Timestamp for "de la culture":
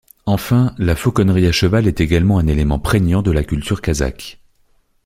3.21-3.81